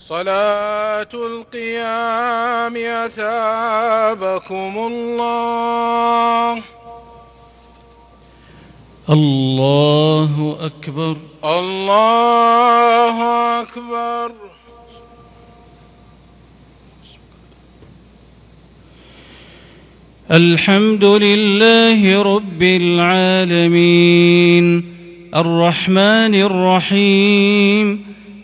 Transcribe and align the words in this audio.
صلاة 0.00 1.08
القيام 1.14 2.76
أثابكم 3.06 4.72
الله. 4.76 6.62
الله 9.10 10.56
أكبر. 10.60 11.16
الله 11.44 13.22
أكبر. 13.60 14.32
الحمد 20.30 21.04
لله 21.04 22.22
رب 22.22 22.62
العالمين. 22.62 23.74
الرحمن 25.34 26.34
الرحيم. 26.34 28.07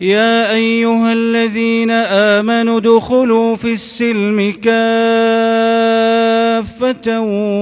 يا 0.00 0.54
أيها 0.54 1.12
الذين 1.12 1.90
آمنوا 1.90 2.78
ادخلوا 2.78 3.56
في 3.56 3.72
السلم 3.72 4.52
كافة 4.62 4.70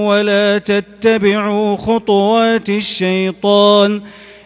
ولا 0.08 0.58
تتبعوا 0.58 1.76
خطوات 1.76 2.68
الشيطان 2.68 4.00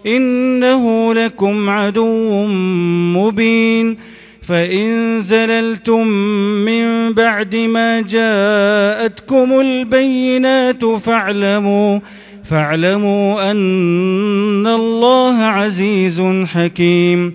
إنه 0.06 1.15
لكم 1.15 1.71
عدو 1.71 2.47
مبين 3.16 3.98
فإن 4.43 5.22
زللتم 5.22 6.06
من 6.65 7.12
بعد 7.12 7.56
ما 7.56 8.00
جاءتكم 8.00 9.60
البينات 9.60 10.84
فاعلموا 10.84 11.98
فاعلموا 12.44 13.50
أن 13.50 14.66
الله 14.66 15.43
عزيز 15.43 16.21
حكيم 16.47 17.34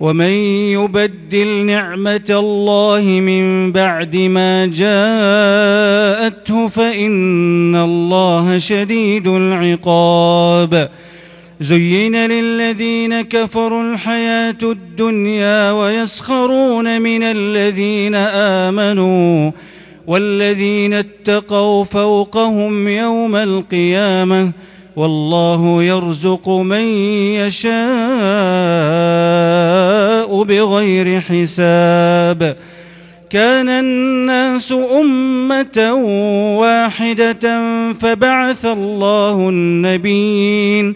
ومن 0.00 0.34
يبدل 0.76 1.66
نعمة 1.66 2.30
الله 2.30 3.02
من 3.02 3.72
بعد 3.72 4.16
ما 4.16 4.66
جاءته 4.66 6.68
فإن 6.68 7.76
الله 7.76 8.58
شديد 8.58 9.26
العقاب. 9.26 10.90
زين 11.60 12.16
للذين 12.16 13.22
كفروا 13.22 13.92
الحياة 13.92 14.58
الدنيا 14.62 15.72
ويسخرون 15.72 17.00
من 17.00 17.22
الذين 17.22 18.14
آمنوا 18.64 19.50
والذين 20.06 20.94
اتقوا 20.94 21.84
فوقهم 21.84 22.88
يوم 22.88 23.36
القيامة 23.36 24.52
والله 24.96 25.82
يرزق 25.82 26.48
من 26.48 26.84
يشاء. 27.40 29.23
بغير 30.42 31.20
حساب. 31.20 32.56
كان 33.30 33.68
الناس 33.68 34.72
أمة 34.72 35.94
واحدة 36.58 37.72
فبعث 37.92 38.64
الله 38.64 39.48
النبيين 39.48 40.94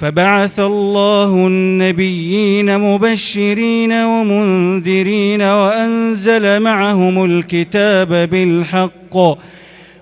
فبعث 0.00 0.60
الله 0.60 1.34
النبيين 1.34 2.78
مبشرين 2.78 3.92
ومنذرين 3.92 5.42
وأنزل 5.42 6.60
معهم 6.60 7.24
الكتاب 7.24 8.08
بالحق. 8.08 9.16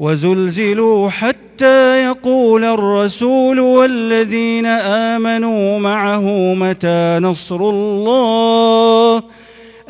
وزلزلوا 0.00 1.10
حتى 1.10 2.04
يقول 2.04 2.64
الرسول 2.64 3.60
والذين 3.60 4.66
آمنوا 4.66 5.78
معه 5.78 6.54
متى 6.54 7.18
نصر 7.22 7.56
الله؟ 7.56 9.22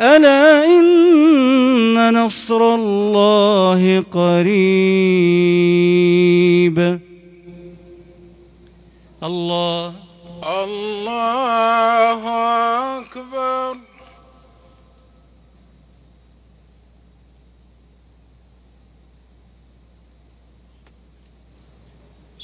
ألا 0.01 0.65
إن 0.65 2.25
نصر 2.25 2.75
الله 2.75 4.05
قريب. 4.13 4.49
الله. 9.23 9.93
الله 10.63 12.23
أكبر. 12.99 13.14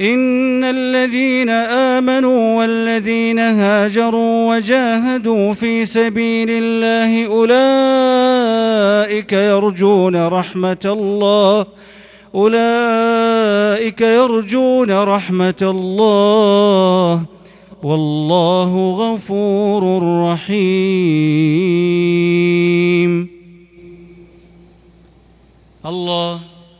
إن 0.00 0.64
الذين 0.64 1.48
آمنوا 1.48 2.58
والذين 2.58 3.38
هاجروا 3.38 4.56
وجاهدوا 4.56 5.52
في 5.52 5.86
سبيل 5.86 6.48
الله 6.50 7.26
أولئك 7.26 9.32
يرجون 9.32 10.26
رحمة 10.26 10.76
الله 10.84 11.66
أولئك 12.34 14.00
يرجون 14.00 14.90
رحمة 14.90 15.54
الله 15.62 17.22
والله 17.82 18.90
غفور 18.90 20.02
رحيم. 20.32 20.64
الله 25.86 26.40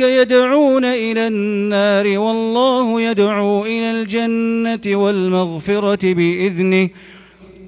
يدعون 0.00 0.84
إلى 0.84 1.26
النار 1.26 2.18
والله 2.18 3.00
يدعو 3.00 3.64
إلى 3.64 3.90
الجنة 3.90 4.96
والمغفرة 4.96 6.14
بإذنه 6.14 6.88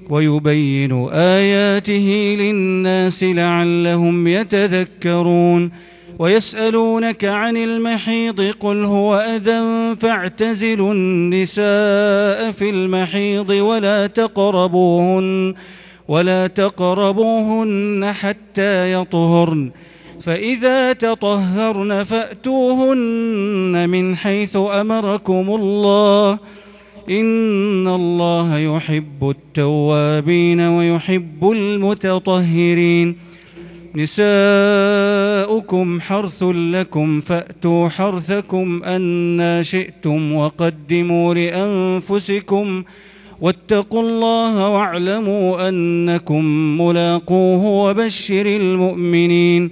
ويبين 0.09 1.09
آياته 1.13 2.35
للناس 2.39 3.23
لعلهم 3.23 4.27
يتذكرون 4.27 5.71
ويسألونك 6.19 7.25
عن 7.25 7.57
المحيض 7.57 8.41
قل 8.59 8.83
هو 8.83 9.15
أذى 9.15 9.95
فاعتزلوا 9.95 10.93
النساء 10.93 12.51
في 12.51 12.69
المحيض 12.69 13.49
ولا 13.49 14.07
تقربوهن 14.07 15.53
ولا 16.07 16.47
تقربوهن 16.47 18.11
حتى 18.13 18.93
يطهرن 18.93 19.71
فإذا 20.25 20.93
تطهرن 20.93 22.03
فأتوهن 22.03 23.89
من 23.89 24.15
حيث 24.15 24.55
أمركم 24.55 25.55
الله. 25.59 26.39
إن 27.09 27.87
الله 27.87 28.57
يحب 28.57 29.29
التوابين 29.29 30.59
ويحب 30.59 31.51
المتطهرين. 31.51 33.15
نساؤكم 33.95 36.01
حرث 36.01 36.43
لكم 36.43 37.21
فأتوا 37.21 37.89
حرثكم 37.89 38.83
أنا 38.83 39.63
شئتم 39.63 40.33
وقدموا 40.33 41.33
لأنفسكم 41.33 42.83
واتقوا 43.41 44.01
الله 44.01 44.69
واعلموا 44.69 45.69
أنكم 45.69 46.45
ملاقوه 46.81 47.65
وبشر 47.65 48.45
المؤمنين. 48.45 49.71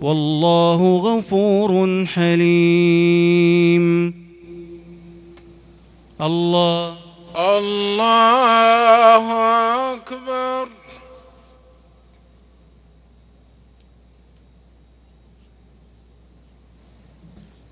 والله 0.00 0.96
غفور 0.96 2.04
حليم. 2.06 3.84
الله. 6.22 6.96
الله 7.36 9.32
أكبر. 9.94 10.68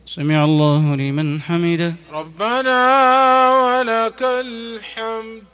سمع 0.06 0.44
الله 0.44 0.94
لمن 0.94 1.40
حمده. 1.40 1.94
ربنا 2.12 2.80
ولك 3.50 4.22
الحمد. 4.22 5.53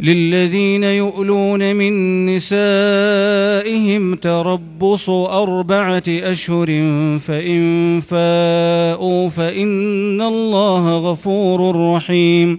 للذين 0.00 0.82
يؤلون 0.82 1.76
من 1.76 2.26
نسائهم 2.26 4.14
تربص 4.14 5.10
أربعة 5.10 6.02
أشهر 6.08 6.66
فإن 7.18 8.00
فاءوا 8.00 9.28
فإن 9.28 10.20
الله 10.20 11.10
غفور 11.10 11.92
رحيم. 11.94 12.58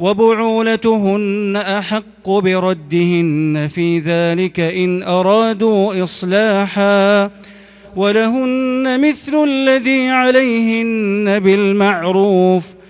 وبعولتهن 0.00 1.56
أحق 1.56 2.30
بردهن 2.30 3.68
في 3.74 3.98
ذلك 3.98 4.60
إن 4.60 5.02
أرادوا 5.02 6.04
إصلاحا 6.04 7.30
ولهن 7.96 9.08
مثل 9.08 9.44
الذي 9.48 10.08
عليهن 10.08 11.40
بالمعروف 11.40 12.64
ۖ 12.64 12.80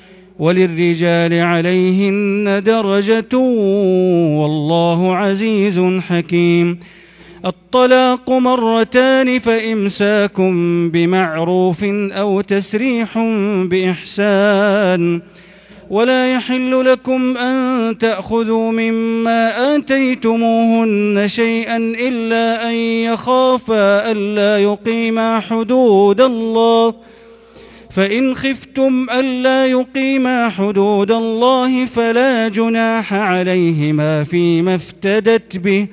وللرجال 0.40 1.34
عليهن 1.34 2.62
درجة 2.66 3.36
والله 4.40 5.16
عزيز 5.16 5.80
حكيم 6.08 6.78
الطلاق 7.46 8.30
مرتان 8.30 9.38
فإمساك 9.38 10.40
بمعروف 10.92 11.84
أو 12.12 12.40
تسريح 12.40 13.18
بإحسان 13.64 15.22
ولا 15.90 16.32
يحل 16.32 16.84
لكم 16.84 17.36
أن 17.36 17.98
تأخذوا 17.98 18.72
مما 18.72 19.76
آتيتموهن 19.76 21.28
شيئا 21.28 21.76
إلا 21.76 22.68
أن 22.68 22.74
يخافا 22.74 24.12
ألا 24.12 24.58
يقيما 24.58 25.40
حدود 25.40 26.20
الله. 26.20 26.94
فإن 27.90 28.34
خفتم 28.34 29.06
ألا 29.14 29.66
يقيما 29.66 30.48
حدود 30.48 31.10
الله 31.12 31.86
فلا 31.86 32.48
جناح 32.48 33.14
عليهما 33.14 34.24
فيما 34.24 34.74
افتدت 34.74 35.56
به. 35.56 35.86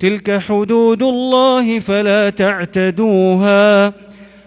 تلك 0.00 0.40
حدود 0.40 1.02
الله 1.02 1.78
فلا 1.78 2.30
تعتدوها. 2.30 3.92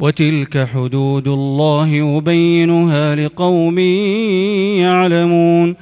وتلك 0.00 0.68
حدود 0.74 1.28
الله 1.28 1.88
يبينها 1.88 3.14
لقوم 3.14 3.78
يعلمون. 4.78 5.76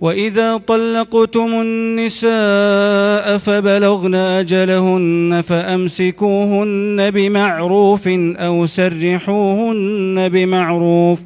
وإذا 0.00 0.56
طلقتم 0.56 1.48
النساء 1.60 3.38
فبلغن 3.38 4.14
أجلهن 4.14 5.42
فأمسكوهن 5.48 7.10
بمعروف 7.10 8.08
أو 8.36 8.66
سرحوهن 8.66 10.28
بمعروف 10.28 11.18
ۖ. 11.20 11.22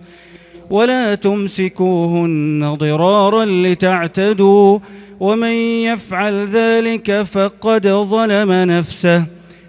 ولا 0.70 1.14
تمسكوهن 1.14 2.74
ضرارا 2.78 3.44
لتعتدوا. 3.44 4.78
ومن 5.20 5.52
يفعل 5.84 6.48
ذلك 6.52 7.22
فقد 7.22 7.88
ظلم 7.88 8.52
نفسه. 8.52 9.37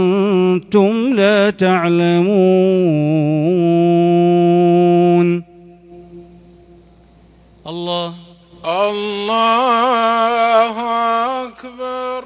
لا 1.13 1.49
تعلمون. 1.49 2.29
الله. 7.67 8.13
الله 8.65 10.75
أكبر 11.47 12.25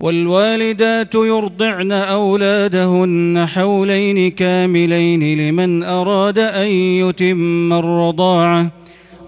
والوالدات 0.00 1.14
يرضعن 1.14 1.92
أولادهن 1.92 3.46
حولين 3.48 4.30
كاملين 4.30 5.48
لمن 5.48 5.82
أراد 5.82 6.38
أن 6.38 6.66
يتم 6.66 7.72
الرضاعة 7.72 8.70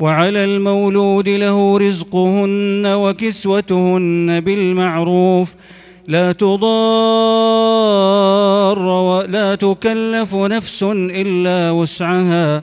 وعلى 0.00 0.44
المولود 0.44 1.28
له 1.28 1.78
رزقهن 1.78 2.87
وكسوتهن 2.87 4.40
بالمعروف 4.40 5.54
لا 6.07 6.33
تضار 6.33 6.68
ولا 8.78 9.54
تكلف 9.54 10.35
نفس 10.35 10.83
إلا 10.92 11.70
وسعها. 11.70 12.62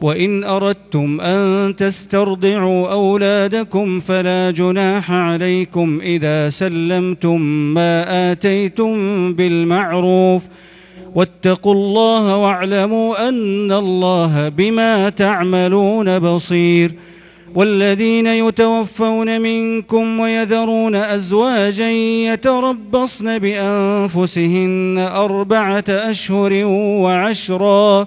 وإن 0.00 0.44
أردتم 0.44 1.20
أن 1.20 1.76
تسترضعوا 1.76 2.92
أولادكم 2.92 4.00
فلا 4.00 4.50
جناح 4.50 5.10
عليكم 5.10 6.00
إذا 6.02 6.50
سلمتم 6.50 7.40
ما 7.74 8.32
آتيتم 8.32 8.94
بالمعروف 9.34 10.42
واتقوا 11.14 11.74
الله 11.74 12.36
واعلموا 12.36 13.28
أن 13.28 13.72
الله 13.72 14.48
بما 14.48 15.08
تعملون 15.08 16.18
بصير 16.18 16.92
والذين 17.54 18.26
يتوفون 18.26 19.40
منكم 19.40 20.20
ويذرون 20.20 20.94
أزواجا 20.94 21.90
يتربصن 22.32 23.38
بأنفسهن 23.38 25.08
أربعة 25.12 25.84
أشهر 25.88 26.64
وعشرا 26.74 28.06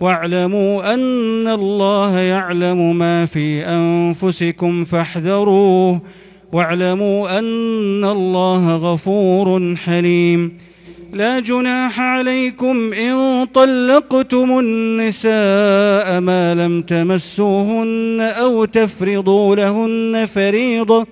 واعلموا 0.00 0.94
أن 0.94 1.48
الله 1.48 2.18
يعلم 2.18 2.98
ما 2.98 3.26
في 3.26 3.64
أنفسكم 3.66 4.84
فاحذروه. 4.84 6.02
واعلموا 6.52 7.38
أن 7.38 8.04
الله 8.04 8.76
غفور 8.76 9.76
حليم. 9.76 10.58
لا 11.12 11.40
جناح 11.40 12.00
عليكم 12.00 12.92
إن 12.92 13.46
طلقتم 13.54 14.58
النساء 14.58 16.20
ما 16.20 16.54
لم 16.54 16.82
تمسوهن 16.82 18.20
أو 18.20 18.64
تفرضوا 18.64 19.56
لهن 19.56 20.26
فريضة 20.26 21.06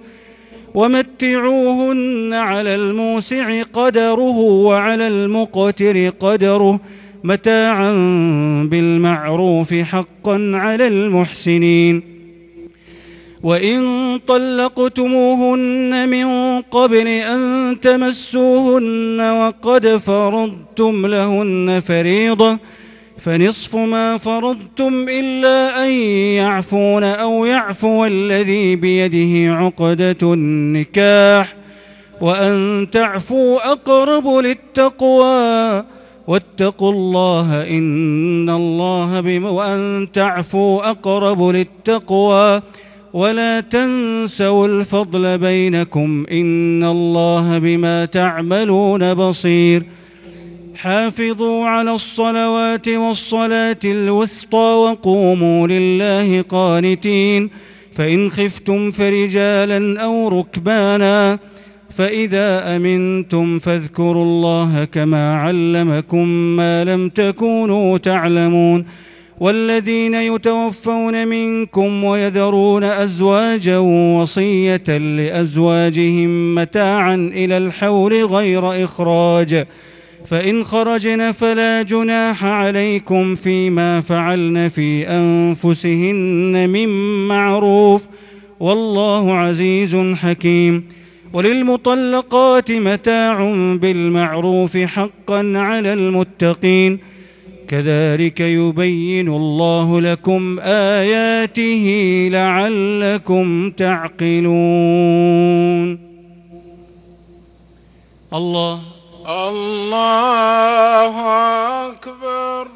ومتعوهن 0.74 2.32
على 2.32 2.74
الموسع 2.74 3.62
قدره 3.62 4.38
وعلى 4.38 5.08
المقتر 5.08 6.08
قدره 6.20 6.80
متاعا 7.26 7.92
بالمعروف 8.70 9.74
حقا 9.74 10.50
على 10.54 10.86
المحسنين. 10.86 12.16
وإن 13.42 13.80
طلقتموهن 14.26 16.08
من 16.08 16.60
قبل 16.60 17.06
أن 17.06 17.40
تمسوهن 17.82 19.20
وقد 19.20 19.86
فرضتم 19.86 21.06
لهن 21.06 21.82
فريضة 21.86 22.58
فنصف 23.18 23.76
ما 23.76 24.18
فرضتم 24.18 25.06
إلا 25.08 25.84
أن 25.84 25.90
يعفون 26.40 27.04
أو 27.04 27.44
يعفو 27.44 28.04
الذي 28.04 28.76
بيده 28.76 29.54
عقدة 29.56 30.16
النكاح 30.22 31.54
وأن 32.20 32.86
تعفوا 32.92 33.72
أقرب 33.72 34.28
للتقوى 34.28 35.84
واتقوا 36.26 36.92
الله 36.92 37.68
إن 37.68 38.50
الله 38.50 39.20
بما 39.20 39.48
وأن 39.48 40.08
تعفوا 40.12 40.90
أقرب 40.90 41.48
للتقوى 41.48 42.62
ولا 43.12 43.60
تنسوا 43.60 44.66
الفضل 44.66 45.38
بينكم 45.38 46.26
إن 46.30 46.84
الله 46.84 47.58
بما 47.58 48.04
تعملون 48.04 49.14
بصير. 49.14 49.82
حافظوا 50.74 51.64
على 51.64 51.94
الصلوات 51.94 52.88
والصلاة 52.88 53.80
الوسطى 53.84 54.56
وقوموا 54.56 55.66
لله 55.66 56.42
قانتين. 56.42 57.50
فإن 57.94 58.30
خفتم 58.30 58.90
فرجالا 58.90 60.00
أو 60.00 60.28
ركبانا 60.28 61.38
فإذا 61.96 62.76
أمنتم 62.76 63.58
فاذكروا 63.58 64.24
الله 64.24 64.84
كما 64.84 65.34
علمكم 65.34 66.28
ما 66.28 66.84
لم 66.84 67.08
تكونوا 67.08 67.98
تعلمون 67.98 68.84
والذين 69.40 70.14
يتوفون 70.14 71.28
منكم 71.28 72.04
ويذرون 72.04 72.84
أزواجا 72.84 73.78
وصية 74.18 74.98
لأزواجهم 74.98 76.54
متاعا 76.54 77.14
إلى 77.14 77.58
الحول 77.58 78.24
غير 78.24 78.84
إخراج 78.84 79.66
فإن 80.26 80.64
خرجن 80.64 81.32
فلا 81.32 81.82
جناح 81.82 82.44
عليكم 82.44 83.34
فيما 83.34 84.00
فعلن 84.00 84.68
في 84.68 85.08
أنفسهن 85.08 86.68
من 86.70 86.88
معروف 87.28 88.02
والله 88.60 89.34
عزيز 89.34 89.96
حكيم 89.96 90.84
وللمطلقات 91.36 92.72
متاع 92.72 93.52
بالمعروف 93.74 94.76
حقا 94.76 95.52
على 95.56 95.92
المتقين 95.92 96.98
كذلك 97.68 98.40
يبين 98.40 99.28
الله 99.28 100.00
لكم 100.00 100.58
آياته 100.60 102.28
لعلكم 102.32 103.70
تعقلون. 103.70 104.46
الله. 108.34 108.80
الله 109.26 111.16
أكبر. 111.88 112.75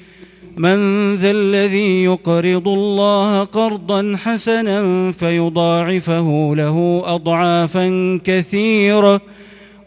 من 0.57 1.15
ذا 1.15 1.31
الذي 1.31 2.03
يقرض 2.03 2.67
الله 2.67 3.43
قرضا 3.43 4.17
حسنا 4.23 5.11
فيضاعفه 5.11 6.53
له 6.55 7.01
أضعافا 7.05 8.19
كثيرة 8.23 9.21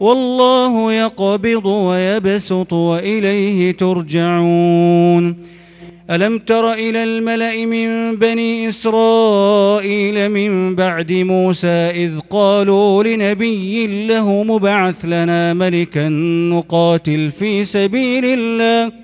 والله 0.00 0.92
يقبض 0.92 1.66
ويبسط 1.66 2.72
وإليه 2.72 3.72
ترجعون. 3.72 5.36
ألم 6.10 6.38
تر 6.38 6.72
إلى 6.72 7.04
الملأ 7.04 7.66
من 7.66 8.16
بني 8.16 8.68
إسرائيل 8.68 10.28
من 10.28 10.76
بعد 10.76 11.12
موسى 11.12 11.68
إذ 11.68 12.18
قالوا 12.30 13.02
لنبي 13.02 14.06
له 14.06 14.42
مبعث 14.42 15.04
لنا 15.04 15.54
ملكا 15.54 16.08
نقاتل 16.52 17.30
في 17.30 17.64
سبيل 17.64 18.24
الله 18.24 19.03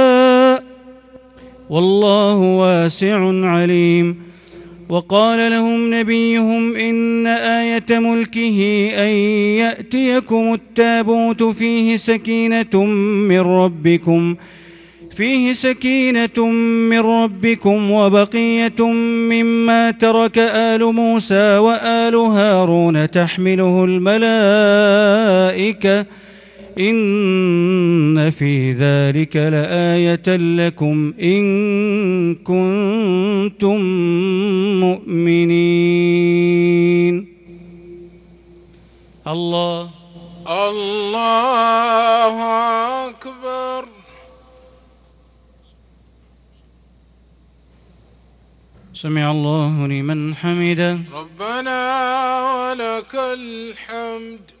والله 1.71 2.35
واسع 2.35 3.47
عليم. 3.47 4.15
وقال 4.89 5.51
لهم 5.51 5.93
نبيهم 5.93 6.75
إن 6.75 7.27
آية 7.27 7.85
ملكه 7.89 8.89
أن 8.95 9.09
يأتيكم 9.63 10.53
التابوت 10.53 11.43
فيه 11.43 11.97
سكينة 11.97 12.83
من 13.29 13.39
ربكم 13.39 14.35
فيه 15.11 15.53
سكينة 15.53 16.45
من 16.89 16.99
ربكم 16.99 17.91
وبقية 17.91 18.91
مما 19.31 19.91
ترك 19.91 20.37
آل 20.37 20.83
موسى 20.83 21.57
وآل 21.57 22.15
هارون 22.15 23.11
تحمله 23.11 23.85
الملائكة. 23.85 26.05
إن 26.77 28.29
في 28.29 28.73
ذلك 28.73 29.35
لآية 29.35 30.37
لكم 30.37 31.13
إن 31.21 32.35
كنتم 32.35 33.81
مؤمنين. 34.79 36.31
الله. 39.27 39.89
الله 40.47 42.35
أكبر. 43.09 43.85
سمع 48.93 49.31
الله 49.31 49.87
لمن 49.87 50.35
حمده. 50.35 50.99
ربنا 51.13 51.79
ولك 52.53 53.15
الحمد. 53.15 54.60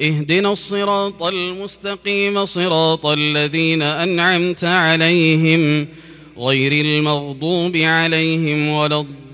اهدنا 0.00 0.52
الصراط 0.52 1.22
المستقيم 1.22 2.44
صراط 2.44 3.06
الذين 3.06 3.82
أنعمت 3.82 4.64
عليهم 4.64 5.88
غير 6.38 6.72
المغضوب 6.72 7.76
عليهم 7.76 8.68
ولا 8.68 9.00
الضالين. 9.00 9.24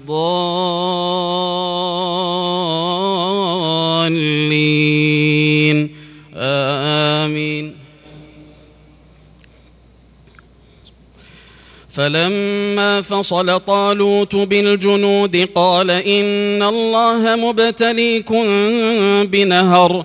آمين. 6.34 7.80
فلما 11.92 13.02
فصل 13.02 13.60
طالوت 13.60 14.36
بالجنود 14.36 15.48
قال 15.54 15.90
إن 15.90 16.62
الله 16.62 17.36
مبتليكم 17.36 18.44
بنهر 19.26 20.04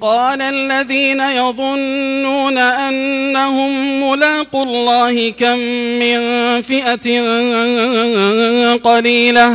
قال 0.00 0.42
الذين 0.42 1.20
يظنون 1.20 2.58
أنهم 2.58 4.02
ملاقوا 4.10 4.64
الله 4.64 5.30
كم 5.30 5.58
من 5.98 6.20
فئة 6.62 7.22
قليلة 8.76 9.54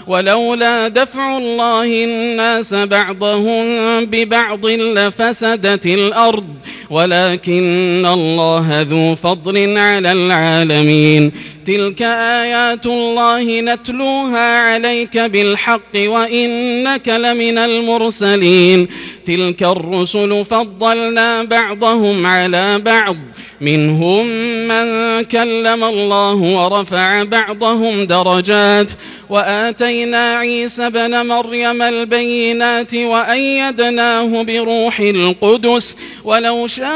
ولولا 0.11 0.87
دفع 0.87 1.37
الله 1.37 2.03
الناس 2.03 2.73
بعضهم 2.73 3.65
ببعض 4.05 4.65
لفسدت 4.65 5.85
الأرض 5.85 6.47
ولكن 6.89 8.05
الله 8.13 8.81
ذو 8.89 9.15
فضل 9.15 9.77
على 9.77 10.11
العالمين. 10.11 11.31
تلك 11.65 12.01
آيات 12.41 12.85
الله 12.85 13.61
نتلوها 13.61 14.57
عليك 14.57 15.17
بالحق 15.17 15.95
وإنك 15.95 17.09
لمن 17.09 17.57
المرسلين. 17.57 18.87
تلك 19.25 19.63
الرسل 19.63 20.45
فضلنا 20.45 21.43
بعضهم 21.43 22.25
على 22.25 22.79
بعض 22.79 23.17
منهم 23.61 24.25
من 24.67 24.85
كلم 25.23 25.83
الله 25.83 26.35
ورفع 26.35 27.23
بعضهم 27.23 28.03
درجات 28.05 28.91
وآتينا 29.31 30.35
عيسى 30.35 30.89
بن 30.89 31.25
مريم 31.25 31.81
البينات 31.81 32.95
وأيدناه 32.95 34.43
بروح 34.43 34.99
القدس 34.99 35.95
ولو 36.23 36.67
شاء 36.67 36.89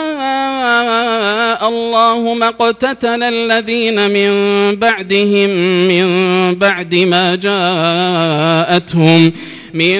الله 1.69 2.33
ما 2.33 2.47
اقتتل 2.47 3.23
الذين 3.23 4.09
من 4.09 4.31
بعدهم 4.75 5.49
من 5.87 6.07
بعد 6.55 6.95
ما 6.95 7.35
جاءتهم 7.35 9.31
من 9.75 9.99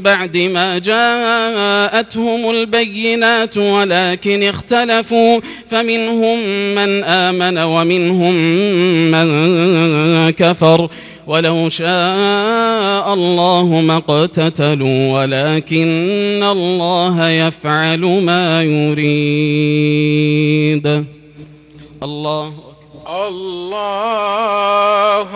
بعد 0.00 0.36
ما 0.36 0.78
جاءتهم 0.78 2.50
البينات 2.50 3.56
ولكن 3.56 4.42
اختلفوا. 4.42 5.40
فمنهم 5.70 6.38
من 6.74 7.04
آمن 7.04 7.58
ومنهم 7.58 8.34
من 9.10 10.30
كفر. 10.30 10.88
ولو 11.26 11.68
شاء 11.68 13.14
الله 13.14 13.64
ما 13.64 13.96
اقتتلوا 13.96 15.12
ولكن 15.12 16.40
الله 16.42 17.30
يفعل 17.30 18.00
ما 18.00 18.62
يريد. 18.62 20.06
الله 22.02 22.52
الله 23.06 25.30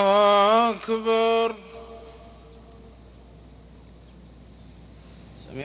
أكبر. 0.70 1.59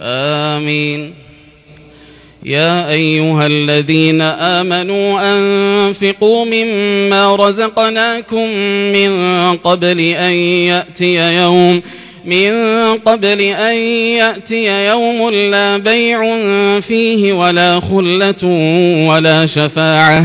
آمين. 0.00 1.14
يا 2.44 2.90
أيها 2.90 3.46
الذين 3.46 4.20
آمنوا 4.20 5.20
أنفقوا 5.22 6.44
مما 6.44 7.36
رزقناكم 7.36 8.48
من 8.92 9.10
قبل 9.56 10.00
أن 10.00 10.32
يأتي 10.32 11.14
يوم 11.42 11.82
من 12.24 12.52
قبل 12.94 13.40
أن 13.40 13.76
يأتي 14.16 14.86
يوم 14.86 15.30
لا 15.30 15.76
بيع 15.76 16.40
فيه 16.80 17.32
ولا 17.32 17.80
خلة 17.80 18.44
ولا 19.08 19.46
شفاعة. 19.46 20.24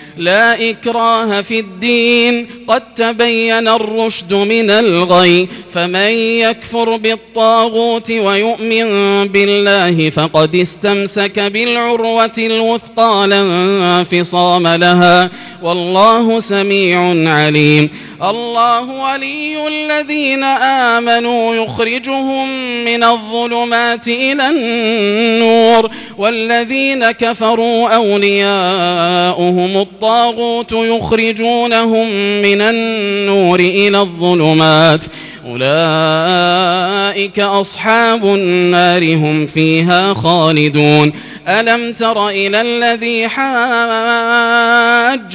لا 0.21 0.69
إكراه 0.69 1.41
في 1.41 1.59
الدين. 1.59 2.47
قد 2.67 2.93
تبين 2.93 3.67
الرشد 3.67 4.33
من 4.33 4.69
الغي. 4.69 5.47
فمن 5.73 6.11
يكفر 6.39 6.95
بالطاغوت 6.97 8.11
ويؤمن 8.11 9.27
بالله 9.27 10.09
فقد 10.09 10.55
استمسك 10.55 11.39
بالعروة 11.39 12.31
الوثقى 12.37 13.27
لا 13.27 13.41
انفصام 13.41 14.67
لها. 14.67 15.29
والله 15.63 16.39
سميع 16.39 17.31
عليم. 17.33 17.89
الله 18.23 18.81
ولي 18.81 19.67
الذين 19.67 20.43
آمنوا. 20.43 21.55
يخرجهم 21.55 22.49
من 22.85 23.03
الظلمات 23.03 24.07
إلى 24.07 24.49
النور. 24.49 25.89
والذين 26.17 27.11
كفروا 27.11 27.89
أولياؤهم 27.89 29.77
الطاغوت 29.77 30.10
يخرجونهم 30.71 32.07
من 32.41 32.61
النور 32.61 33.59
إلى 33.59 33.99
الظلمات. 33.99 35.03
أولئك 35.45 37.39
أصحاب 37.39 38.25
النار 38.25 39.15
هم 39.15 39.45
فيها 39.45 40.13
خالدون. 40.13 41.13
ألم 41.47 41.93
تر 41.93 42.29
إلى 42.29 42.61
الذي 42.61 43.27
حاج 43.27 43.57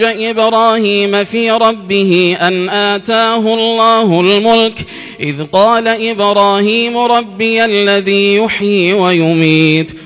إبراهيم 0.03 1.25
في 1.25 1.51
ربه 1.51 2.37
أن 2.41 2.69
آتاه 2.69 3.55
الله 3.55 4.21
الملك؟ 4.21 4.87
إذ 5.21 5.45
قال 5.53 5.89
إبراهيم 5.89 6.99
ربي 6.99 7.65
الذي 7.65 8.37
يحيي 8.37 8.93
ويميت. 8.93 10.06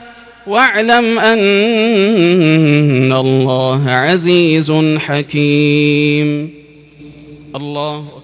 واعلم 0.47 1.19
أن 1.19 3.13
الله 3.13 3.91
عزيز 3.91 4.71
حكيم. 4.97 6.53
الله 7.55 7.97
أكبر. 7.97 8.21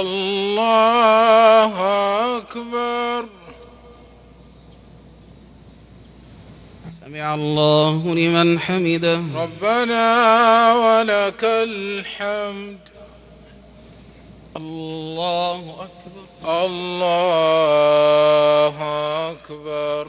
الله 0.00 1.72
أكبر. 2.36 3.24
سمع 7.06 7.34
الله 7.34 8.14
لمن 8.14 8.60
حمده. 8.60 9.22
ربنا 9.34 10.74
ولك 10.74 11.44
الحمد. 11.44 12.78
الله 14.56 15.60
أكبر. 15.60 16.24
الله 16.64 18.76
أكبر. 19.30 20.08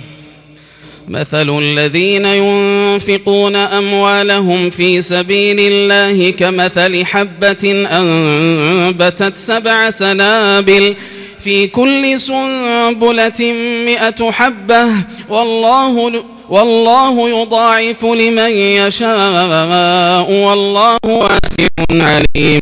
مثل 1.11 1.59
الذين 1.59 2.25
ينفقون 2.25 3.55
أموالهم 3.55 4.69
في 4.69 5.01
سبيل 5.01 5.59
الله 5.59 6.29
كمثل 6.31 7.05
حبة 7.05 7.87
أنبتت 7.91 9.37
سبع 9.37 9.89
سنابل 9.89 10.95
في 11.39 11.67
كل 11.67 12.19
سنبلة 12.19 13.53
مئة 13.85 14.31
حبة. 14.31 14.87
والله 15.29 16.23
والله 16.49 17.29
يضاعف 17.29 18.05
لمن 18.05 18.51
يشاء. 18.51 20.31
والله 20.31 20.99
واسع 21.03 21.67
عليم. 21.91 22.61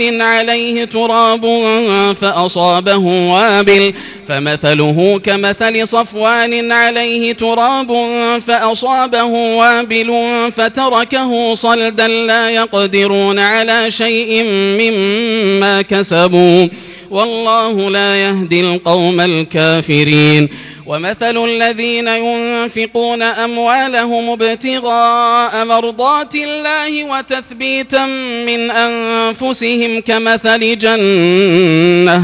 عليه 0.09 0.85
تراب 0.85 1.45
فأصابه 2.21 2.97
وابل 3.33 3.93
فمثله 4.27 5.19
كمثل 5.23 5.87
صفوان 5.87 6.71
عليه 6.71 7.33
تراب 7.33 7.91
فأصابه 8.47 9.23
وابل 9.23 10.13
فتركه 10.55 11.55
صلدا 11.55 12.07
لا 12.07 12.49
يقدرون 12.49 13.39
على 13.39 13.91
شيء 13.91 14.43
مما 14.79 15.81
كسبوا 15.81 16.67
والله 17.11 17.89
لا 17.89 18.15
يهدي 18.15 18.61
القوم 18.61 19.19
الكافرين. 19.19 20.49
ومثل 20.85 21.37
الذين 21.45 22.07
ينفقون 22.07 23.21
أموالهم 23.21 24.29
ابتغاء 24.29 25.65
مرضات 25.65 26.35
الله 26.35 27.03
وتثبيتا 27.03 28.05
من 28.45 28.71
أنفسهم 28.71 30.01
كمثل 30.01 30.77
جنة 30.77 32.23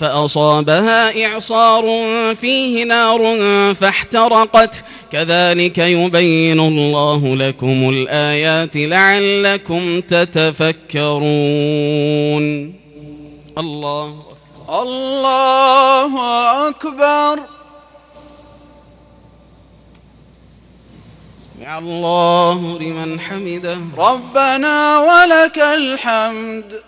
فأصابها 0.00 1.26
إعصار 1.26 2.04
فيه 2.40 2.84
نار 2.84 3.20
فاحترقت. 3.74 4.84
كذلك 5.12 5.78
يبين 5.78 6.60
الله 6.60 7.36
لكم 7.36 7.88
الآيات 7.88 8.76
لعلكم 8.76 10.00
تتفكرون. 10.00 11.18
الله 13.58 14.22
الله 14.68 16.12
أكبر. 16.68 17.38
سمع 21.58 21.78
الله 21.78 22.78
لمن 22.78 23.20
حمده. 23.20 23.78
ربنا 23.98 24.98
ولك 24.98 25.58
الحمد. 25.58 26.87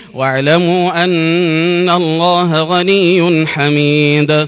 واعلموا 0.13 1.03
أن 1.03 1.89
الله 1.89 2.63
غني 2.63 3.47
حميد. 3.47 4.47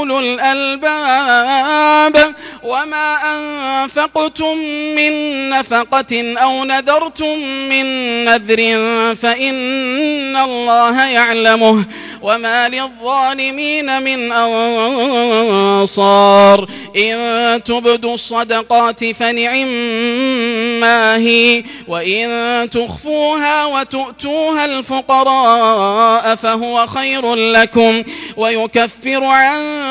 أولو 0.01 0.19
الألباب 0.19 0.75
وما 2.63 3.17
أنفقتم 3.37 4.57
من 4.95 5.13
نفقة 5.49 6.35
أو 6.37 6.63
نذرتم 6.63 7.39
من 7.69 7.85
نذر 8.25 8.55
فإن 9.15 10.37
الله 10.37 11.05
يعلمه 11.09 11.85
وما 12.21 12.69
للظالمين 12.69 14.01
من 14.03 14.31
أنصار 15.71 16.67
إن 16.97 17.63
تبدوا 17.63 18.13
الصدقات 18.13 19.05
فنعم 19.05 19.67
ما 20.79 21.17
هي 21.17 21.63
وإن 21.87 22.69
تخفوها 22.69 23.65
وتؤتوها 23.65 24.65
الفقراء 24.65 26.35
فهو 26.35 26.87
خير 26.87 27.35
لكم 27.35 28.03
ويكفر 28.37 29.23
عنكم 29.23 29.90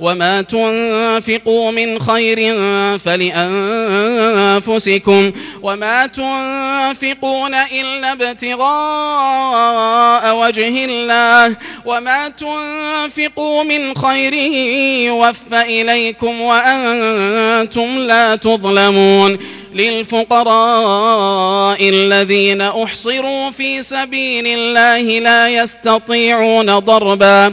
وما 0.00 0.42
تنفقوا 0.42 1.70
من 1.70 1.98
خير 2.00 2.54
فلأنفسكم 2.98 4.60
وما 5.62 6.06
تنفقون 6.06 7.54
إلا 7.54 8.12
ابتغاء 8.12 9.66
وجه 10.36 10.84
الله 10.84 11.56
وما 11.84 12.28
تنفقوا 12.28 13.62
من 13.62 13.96
خير 13.96 14.34
يوفى 15.06 15.62
إليكم 15.62 16.40
وأنتم 16.40 17.98
لا 17.98 18.36
تظلمون 18.36 19.38
للفقراء 19.74 21.08
الذين 21.88 22.60
أحصروا 22.60 23.50
في 23.50 23.82
سبيل 23.82 24.46
الله 24.46 25.18
لا 25.18 25.48
يستطيعون 25.48 26.78
ضربا 26.78 27.52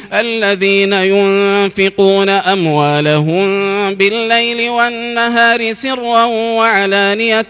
الذين 0.13 0.93
ينفقون 0.93 2.29
أموالهم 2.29 3.45
بالليل 3.93 4.69
والنهار 4.69 5.73
سرا 5.73 6.25
وعلانية 6.25 7.47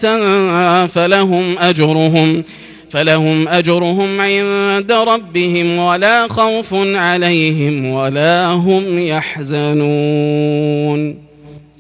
فلهم 0.88 1.60
أجرهم 1.60 2.44
فلهم 2.92 3.48
أجرهم 3.48 4.22
عند 4.22 4.92
ربهم 4.92 5.78
ولا 5.80 6.28
خوف 6.28 6.74
عليهم 6.74 7.86
ولا 7.94 8.48
هم 8.48 9.00
يحزنون. 9.08 9.72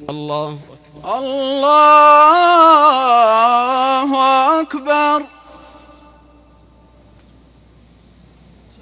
الله 0.09 0.57
أكبر. 1.03 1.17
الله 1.17 2.21
أكبر. 4.61 5.21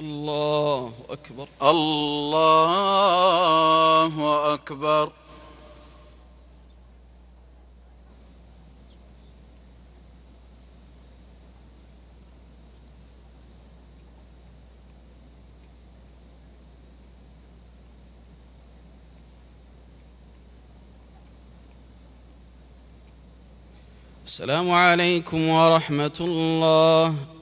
الله 0.00 0.92
أكبر. 1.10 1.48
الله 1.62 2.94
أكبر. 4.54 5.12
السلام 24.26 24.70
عليكم 24.70 25.48
ورحمة 25.48 26.18
الله. 26.20 27.37